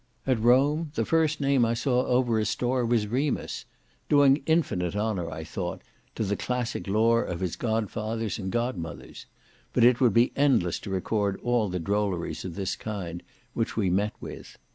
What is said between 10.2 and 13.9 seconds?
endless to record all the drolleries of this kind which